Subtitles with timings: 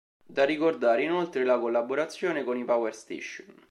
[0.25, 3.53] Da ricordare inoltre la collaborazione con i Power Station.